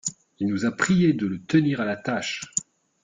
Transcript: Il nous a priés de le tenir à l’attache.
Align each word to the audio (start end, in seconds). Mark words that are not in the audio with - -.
Il 0.39 0.47
nous 0.47 0.65
a 0.65 0.71
priés 0.71 1.13
de 1.13 1.27
le 1.27 1.39
tenir 1.39 1.79
à 1.79 1.85
l’attache. 1.85 2.41